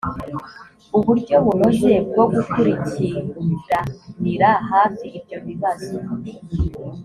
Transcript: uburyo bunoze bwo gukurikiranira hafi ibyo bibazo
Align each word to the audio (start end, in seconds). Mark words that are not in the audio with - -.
uburyo 0.97 1.35
bunoze 1.45 1.91
bwo 2.07 2.23
gukurikiranira 2.33 4.49
hafi 4.71 5.05
ibyo 5.19 5.37
bibazo 5.45 5.95